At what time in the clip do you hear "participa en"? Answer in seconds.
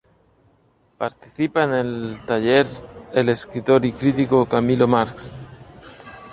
0.97-1.73